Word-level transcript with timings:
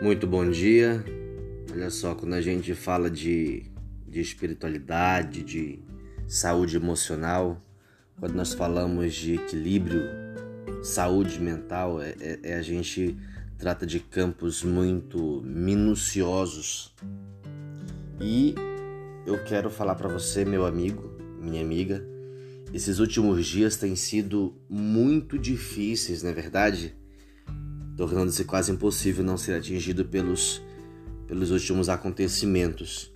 Muito 0.00 0.28
bom 0.28 0.48
dia. 0.48 1.04
Olha 1.72 1.90
só, 1.90 2.14
quando 2.14 2.34
a 2.34 2.40
gente 2.40 2.72
fala 2.72 3.10
de, 3.10 3.64
de 4.06 4.20
espiritualidade, 4.20 5.42
de 5.42 5.80
saúde 6.24 6.76
emocional, 6.76 7.60
quando 8.16 8.34
nós 8.34 8.54
falamos 8.54 9.12
de 9.12 9.34
equilíbrio, 9.34 10.02
saúde 10.84 11.40
mental, 11.40 12.00
é, 12.00 12.14
é, 12.20 12.38
é 12.44 12.54
a 12.54 12.62
gente 12.62 13.18
trata 13.58 13.84
de 13.84 13.98
campos 13.98 14.62
muito 14.62 15.42
minuciosos. 15.44 16.94
E 18.20 18.54
eu 19.26 19.42
quero 19.42 19.68
falar 19.68 19.96
para 19.96 20.08
você, 20.08 20.44
meu 20.44 20.64
amigo, 20.64 21.10
minha 21.40 21.60
amiga, 21.60 22.06
esses 22.72 23.00
últimos 23.00 23.44
dias 23.44 23.76
têm 23.76 23.96
sido 23.96 24.54
muito 24.70 25.36
difíceis, 25.36 26.22
não 26.22 26.30
é 26.30 26.34
verdade? 26.34 26.97
Tornando-se 27.98 28.44
quase 28.44 28.72
impossível 28.72 29.22
não 29.22 29.36
ser 29.36 29.52
atingido 29.52 30.06
pelos, 30.06 30.62
pelos 31.26 31.50
últimos 31.50 31.90
acontecimentos. 31.90 33.12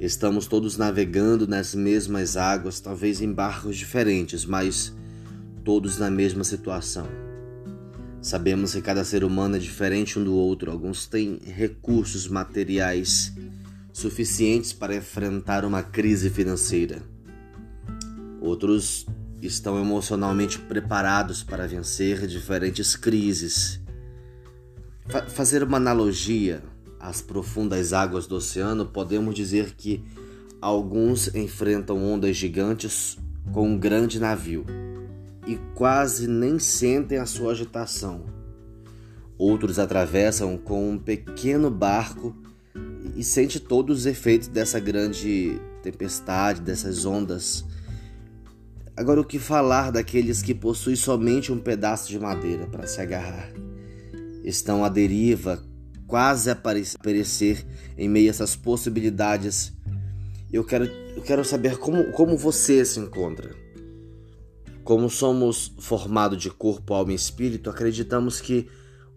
Estamos 0.00 0.46
todos 0.46 0.78
navegando 0.78 1.46
nas 1.46 1.74
mesmas 1.74 2.38
águas, 2.38 2.80
talvez 2.80 3.20
em 3.20 3.30
barcos 3.30 3.76
diferentes, 3.76 4.46
mas 4.46 4.94
todos 5.62 5.98
na 5.98 6.10
mesma 6.10 6.42
situação. 6.42 7.06
Sabemos 8.22 8.72
que 8.72 8.80
cada 8.80 9.04
ser 9.04 9.24
humano 9.24 9.56
é 9.56 9.58
diferente 9.58 10.18
um 10.18 10.24
do 10.24 10.34
outro. 10.34 10.70
Alguns 10.70 11.06
têm 11.06 11.38
recursos 11.44 12.26
materiais 12.26 13.34
suficientes 13.92 14.72
para 14.72 14.96
enfrentar 14.96 15.66
uma 15.66 15.82
crise 15.82 16.30
financeira 16.30 17.02
Outros 18.46 19.04
estão 19.42 19.80
emocionalmente 19.80 20.56
preparados 20.56 21.42
para 21.42 21.66
vencer 21.66 22.28
diferentes 22.28 22.94
crises. 22.94 23.80
Fa 25.08 25.22
fazer 25.28 25.62
uma 25.62 25.76
analogia 25.76 26.62
às 26.98 27.20
profundas 27.20 27.92
águas 27.92 28.26
do 28.26 28.36
oceano, 28.36 28.86
podemos 28.86 29.34
dizer 29.34 29.74
que 29.76 30.04
alguns 30.60 31.34
enfrentam 31.34 32.02
ondas 32.02 32.36
gigantes 32.36 33.16
com 33.52 33.68
um 33.68 33.78
grande 33.78 34.18
navio 34.18 34.64
e 35.46 35.56
quase 35.74 36.26
nem 36.26 36.58
sentem 36.58 37.18
a 37.18 37.26
sua 37.26 37.52
agitação. 37.52 38.24
Outros 39.38 39.78
atravessam 39.78 40.56
com 40.56 40.90
um 40.90 40.98
pequeno 40.98 41.70
barco 41.70 42.34
e 43.14 43.22
sentem 43.22 43.60
todos 43.60 44.00
os 44.00 44.06
efeitos 44.06 44.48
dessa 44.48 44.80
grande 44.80 45.60
tempestade, 45.82 46.60
dessas 46.60 47.04
ondas 47.04 47.64
Agora, 48.96 49.20
o 49.20 49.24
que 49.24 49.38
falar 49.38 49.92
daqueles 49.92 50.40
que 50.40 50.54
possuem 50.54 50.96
somente 50.96 51.52
um 51.52 51.58
pedaço 51.58 52.08
de 52.08 52.18
madeira 52.18 52.66
para 52.66 52.86
se 52.86 52.98
agarrar? 52.98 53.52
Estão 54.46 54.84
à 54.84 54.88
deriva, 54.88 55.62
quase 56.06 56.48
a 56.48 56.56
perecer 56.56 57.66
em 57.98 58.08
meio 58.08 58.28
a 58.28 58.30
essas 58.30 58.54
possibilidades. 58.54 59.72
Eu 60.52 60.64
quero, 60.64 60.84
eu 60.84 61.22
quero 61.22 61.44
saber 61.44 61.76
como, 61.78 62.12
como 62.12 62.36
você 62.36 62.84
se 62.84 63.00
encontra. 63.00 63.50
Como 64.84 65.10
somos 65.10 65.74
formados 65.80 66.40
de 66.40 66.48
corpo, 66.48 66.94
alma 66.94 67.10
e 67.10 67.16
espírito, 67.16 67.68
acreditamos 67.68 68.40
que 68.40 68.68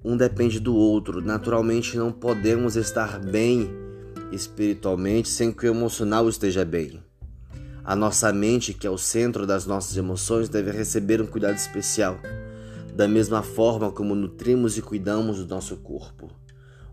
um 0.04 0.18
depende 0.18 0.60
do 0.60 0.76
outro. 0.76 1.22
Naturalmente, 1.22 1.96
não 1.96 2.12
podemos 2.12 2.76
estar 2.76 3.20
bem 3.20 3.70
espiritualmente 4.32 5.30
sem 5.30 5.52
que 5.52 5.68
o 5.68 5.72
emocional 5.72 6.28
esteja 6.28 6.66
bem. 6.66 7.00
A 7.84 7.96
nossa 7.96 8.32
mente, 8.32 8.74
que 8.74 8.86
é 8.86 8.90
o 8.90 8.98
centro 8.98 9.48
das 9.48 9.66
nossas 9.66 9.96
emoções, 9.98 10.50
deve 10.50 10.72
receber 10.72 11.22
um 11.22 11.26
cuidado 11.26 11.56
especial, 11.56 12.20
da 13.00 13.08
mesma 13.08 13.42
forma 13.42 13.90
como 13.94 14.14
nutrimos 14.14 14.78
e 14.78 14.82
cuidamos 14.82 15.38
do 15.38 15.48
nosso 15.48 15.78
corpo. 15.78 16.30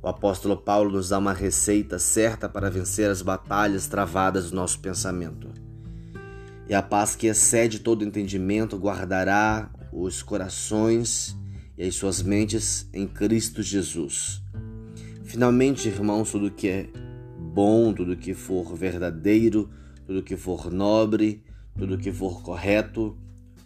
O 0.00 0.06
apóstolo 0.06 0.56
Paulo 0.56 0.92
nos 0.92 1.08
dá 1.08 1.18
uma 1.18 1.32
receita 1.32 1.98
certa 1.98 2.48
para 2.48 2.70
vencer 2.70 3.10
as 3.10 3.22
batalhas 3.22 3.88
travadas 3.88 4.50
do 4.50 4.54
nosso 4.54 4.78
pensamento. 4.78 5.48
E 6.68 6.74
a 6.76 6.80
paz 6.80 7.16
que 7.16 7.26
excede 7.26 7.80
todo 7.80 8.04
entendimento 8.04 8.76
guardará 8.76 9.68
os 9.92 10.22
corações 10.22 11.36
e 11.76 11.82
as 11.82 11.96
suas 11.96 12.22
mentes 12.22 12.88
em 12.94 13.08
Cristo 13.08 13.60
Jesus. 13.60 14.40
Finalmente, 15.24 15.88
irmãos, 15.88 16.30
tudo 16.30 16.52
que 16.52 16.68
é 16.68 16.88
bom, 17.36 17.92
tudo 17.92 18.16
que 18.16 18.32
for 18.32 18.76
verdadeiro, 18.76 19.68
tudo 20.06 20.22
que 20.22 20.36
for 20.36 20.70
nobre, 20.70 21.42
tudo 21.76 21.98
que 21.98 22.12
for 22.12 22.42
correto, 22.42 23.18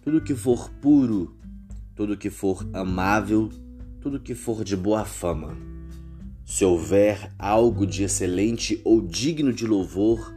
tudo 0.03 0.23
que 0.23 0.35
for 0.35 0.71
puro, 0.81 1.39
tudo 2.01 2.17
que 2.17 2.31
for 2.31 2.67
amável, 2.73 3.51
tudo 4.01 4.19
que 4.19 4.35
for 4.35 4.65
de 4.65 4.75
boa 4.75 5.05
fama. 5.05 5.55
Se 6.47 6.65
houver 6.65 7.31
algo 7.39 7.87
de 7.87 8.05
excelente 8.05 8.81
ou 8.87 9.03
digno 9.03 9.53
de 9.53 9.67
louvor, 9.67 10.33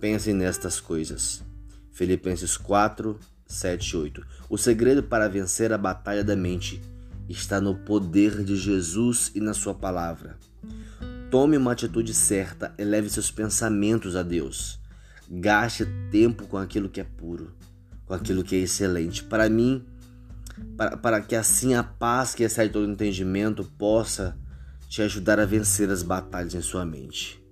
pensem 0.00 0.34
nestas 0.34 0.80
coisas. 0.80 1.44
Filipenses 1.92 2.56
4, 2.56 3.16
7 3.46 3.88
e 3.88 3.96
8. 3.98 4.26
O 4.48 4.58
segredo 4.58 5.00
para 5.00 5.28
vencer 5.28 5.72
a 5.72 5.78
batalha 5.78 6.24
da 6.24 6.34
mente 6.34 6.82
está 7.28 7.60
no 7.60 7.76
poder 7.76 8.42
de 8.42 8.56
Jesus 8.56 9.30
e 9.32 9.38
na 9.38 9.54
Sua 9.54 9.76
palavra. 9.76 10.36
Tome 11.30 11.56
uma 11.56 11.70
atitude 11.70 12.12
certa, 12.12 12.74
eleve 12.76 13.08
seus 13.08 13.30
pensamentos 13.30 14.16
a 14.16 14.24
Deus. 14.24 14.80
Gaste 15.30 15.86
tempo 16.10 16.48
com 16.48 16.58
aquilo 16.58 16.88
que 16.88 17.00
é 17.00 17.04
puro, 17.04 17.54
com 18.06 18.12
aquilo 18.12 18.42
que 18.42 18.56
é 18.56 18.58
excelente. 18.58 19.22
Para 19.22 19.48
mim, 19.48 19.86
para, 20.76 20.96
para 20.96 21.20
que 21.20 21.34
assim 21.34 21.74
a 21.74 21.82
paz 21.82 22.34
que 22.34 22.42
excede 22.42 22.72
todo 22.72 22.90
entendimento 22.90 23.64
possa 23.78 24.36
te 24.88 25.02
ajudar 25.02 25.38
a 25.38 25.44
vencer 25.44 25.88
as 25.90 26.02
batalhas 26.02 26.54
em 26.54 26.60
sua 26.60 26.84
mente. 26.84 27.42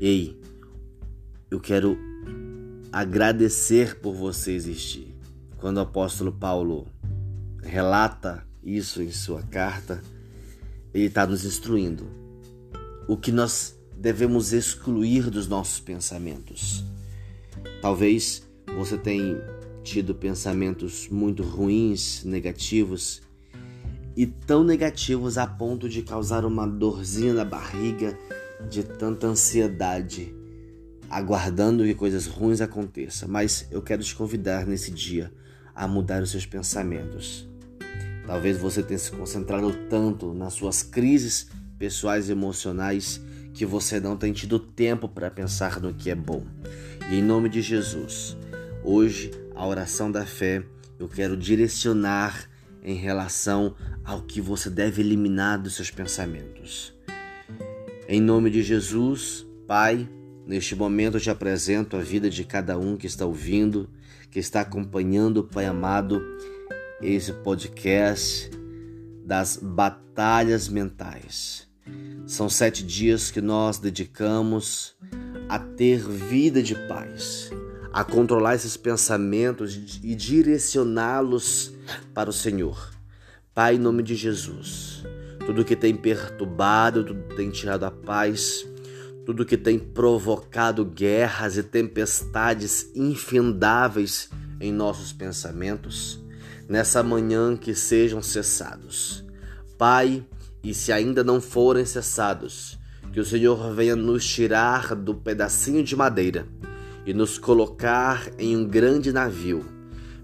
Ei, 0.00 0.40
eu 1.50 1.60
quero 1.60 1.96
agradecer 2.92 3.98
por 4.00 4.14
você 4.14 4.52
existir. 4.52 5.16
Quando 5.56 5.78
o 5.78 5.80
apóstolo 5.80 6.32
Paulo 6.32 6.86
relata 7.62 8.46
isso 8.62 9.00
em 9.00 9.10
sua 9.10 9.42
carta, 9.42 10.02
ele 10.92 11.06
está 11.06 11.26
nos 11.26 11.44
instruindo 11.44 12.06
o 13.08 13.16
que 13.16 13.32
nós 13.32 13.78
devemos 13.96 14.52
excluir 14.52 15.30
dos 15.30 15.46
nossos 15.48 15.80
pensamentos. 15.80 16.84
Talvez 17.80 18.42
você 18.76 18.98
tenha 18.98 19.36
tido 19.82 20.14
pensamentos 20.14 21.08
muito 21.08 21.42
ruins, 21.42 22.24
negativos 22.24 23.22
e 24.16 24.26
tão 24.26 24.62
negativos 24.62 25.38
a 25.38 25.46
ponto 25.46 25.88
de 25.88 26.02
causar 26.02 26.44
uma 26.44 26.66
dorzinha 26.66 27.32
na 27.32 27.44
barriga 27.44 28.16
de 28.68 28.82
tanta 28.82 29.26
ansiedade, 29.26 30.34
aguardando 31.08 31.84
que 31.84 31.94
coisas 31.94 32.26
ruins 32.26 32.60
aconteçam. 32.60 33.28
Mas 33.28 33.66
eu 33.70 33.82
quero 33.82 34.02
te 34.02 34.14
convidar 34.14 34.66
nesse 34.66 34.90
dia 34.90 35.32
a 35.74 35.88
mudar 35.88 36.22
os 36.22 36.30
seus 36.30 36.46
pensamentos. 36.46 37.48
Talvez 38.26 38.58
você 38.58 38.82
tenha 38.82 38.98
se 38.98 39.10
concentrado 39.10 39.72
tanto 39.88 40.32
nas 40.32 40.52
suas 40.54 40.82
crises 40.82 41.48
pessoais 41.78 42.28
e 42.28 42.32
emocionais 42.32 43.20
que 43.52 43.66
você 43.66 43.98
não 43.98 44.16
tem 44.16 44.32
tido 44.32 44.58
tempo 44.58 45.08
para 45.08 45.30
pensar 45.30 45.80
no 45.80 45.92
que 45.92 46.10
é 46.10 46.14
bom. 46.14 46.44
E 47.10 47.16
em 47.16 47.22
nome 47.22 47.48
de 47.48 47.60
Jesus, 47.60 48.36
hoje 48.84 49.30
a 49.54 49.66
oração 49.66 50.10
da 50.10 50.26
fé 50.26 50.64
eu 50.98 51.08
quero 51.08 51.36
direcionar 51.36 52.48
em 52.82 52.94
relação 52.94 53.74
ao 54.04 54.22
que 54.22 54.40
você 54.40 54.68
deve 54.68 55.02
eliminar 55.02 55.60
dos 55.60 55.74
seus 55.74 55.90
pensamentos. 55.90 56.92
Em 58.08 58.20
nome 58.20 58.50
de 58.50 58.62
Jesus, 58.62 59.46
Pai, 59.66 60.08
neste 60.46 60.74
momento 60.74 61.16
eu 61.16 61.20
te 61.20 61.30
apresento 61.30 61.96
a 61.96 62.00
vida 62.00 62.28
de 62.28 62.44
cada 62.44 62.76
um 62.78 62.96
que 62.96 63.06
está 63.06 63.24
ouvindo, 63.24 63.88
que 64.30 64.38
está 64.38 64.60
acompanhando, 64.60 65.44
Pai 65.44 65.66
amado, 65.66 66.20
esse 67.00 67.32
podcast 67.32 68.50
das 69.24 69.56
batalhas 69.56 70.68
mentais. 70.68 71.68
São 72.26 72.48
sete 72.48 72.84
dias 72.84 73.30
que 73.30 73.40
nós 73.40 73.78
dedicamos 73.78 74.96
a 75.48 75.58
ter 75.58 76.00
vida 76.00 76.62
de 76.62 76.74
paz, 76.86 77.50
a 77.92 78.02
controlar 78.02 78.54
esses 78.54 78.76
pensamentos 78.76 80.00
e 80.02 80.14
direcioná-los 80.14 81.72
para 82.14 82.30
o 82.30 82.32
Senhor. 82.32 82.90
Pai, 83.54 83.74
em 83.74 83.78
nome 83.78 84.02
de 84.02 84.14
Jesus, 84.14 85.04
tudo 85.44 85.64
que 85.64 85.76
tem 85.76 85.94
perturbado, 85.94 87.04
tudo 87.04 87.28
que 87.28 87.36
tem 87.36 87.50
tirado 87.50 87.84
a 87.84 87.90
paz, 87.90 88.66
tudo 89.26 89.44
que 89.44 89.58
tem 89.58 89.78
provocado 89.78 90.86
guerras 90.86 91.58
e 91.58 91.62
tempestades 91.62 92.90
infindáveis 92.94 94.30
em 94.58 94.72
nossos 94.72 95.12
pensamentos, 95.12 96.18
nessa 96.66 97.02
manhã 97.02 97.54
que 97.56 97.74
sejam 97.74 98.22
cessados. 98.22 99.22
Pai, 99.76 100.24
e 100.64 100.72
se 100.72 100.92
ainda 100.92 101.22
não 101.22 101.42
forem 101.42 101.84
cessados, 101.84 102.78
que 103.12 103.20
o 103.20 103.24
Senhor 103.24 103.74
venha 103.74 103.94
nos 103.94 104.24
tirar 104.24 104.94
do 104.94 105.14
pedacinho 105.14 105.84
de 105.84 105.94
madeira 105.94 106.46
e 107.04 107.12
nos 107.12 107.38
colocar 107.38 108.30
em 108.38 108.56
um 108.56 108.66
grande 108.66 109.12
navio. 109.12 109.64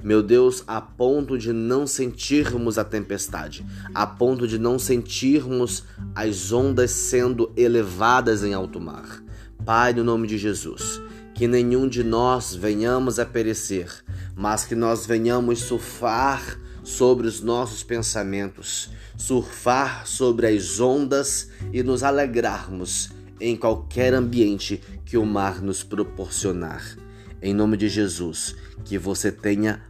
Meu 0.03 0.23
Deus, 0.23 0.63
a 0.67 0.81
ponto 0.81 1.37
de 1.37 1.53
não 1.53 1.87
sentirmos 1.87 2.79
a 2.79 2.85
tempestade, 2.85 3.67
a 3.93 4.07
ponto 4.07 4.47
de 4.47 4.57
não 4.57 4.79
sentirmos 4.79 5.83
as 6.15 6.53
ondas 6.53 6.93
sendo 6.93 7.53
elevadas 7.57 8.45
em 8.45 8.55
alto 8.55 8.81
mar. 8.81 9.23
Pai, 9.65 9.93
no 9.93 10.05
nome 10.05 10.29
de 10.29 10.39
Jesus, 10.39 11.03
que 11.35 11.49
nenhum 11.49 11.89
de 11.89 12.05
nós 12.05 12.55
venhamos 12.55 13.19
a 13.19 13.27
perecer, 13.27 13.91
mas 14.37 14.65
que 14.65 14.77
nós 14.77 15.05
venhamos 15.05 15.61
surfar 15.61 16.59
sobre 16.85 17.27
os 17.27 17.41
nossos 17.41 17.83
pensamentos, 17.83 18.91
surfar 19.17 20.07
sobre 20.07 20.47
as 20.47 20.79
ondas 20.79 21.49
e 21.73 21.83
nos 21.83 22.05
alegrarmos 22.05 23.11
em 23.41 23.57
qualquer 23.57 24.15
ambiente 24.15 24.81
que 25.05 25.17
o 25.17 25.25
mar 25.25 25.63
nos 25.63 25.83
proporcionar. 25.83 26.97
Em 27.41 27.55
nome 27.55 27.77
de 27.77 27.89
Jesus, 27.89 28.57
que 28.85 28.99
você 28.99 29.31
tenha 29.31 29.83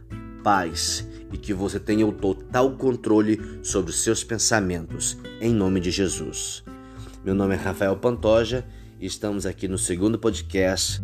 paz 0.43 1.07
e 1.31 1.37
que 1.37 1.53
você 1.53 1.79
tenha 1.79 2.05
o 2.05 2.11
total 2.11 2.75
controle 2.75 3.39
sobre 3.63 3.91
os 3.91 4.01
seus 4.01 4.23
pensamentos. 4.23 5.17
Em 5.41 5.53
nome 5.53 5.79
de 5.79 5.91
Jesus. 5.91 6.63
Meu 7.23 7.35
nome 7.35 7.55
é 7.55 7.57
Rafael 7.57 7.95
Pantoja 7.97 8.65
e 8.99 9.05
estamos 9.05 9.45
aqui 9.45 9.67
no 9.67 9.77
segundo 9.77 10.17
podcast 10.17 11.01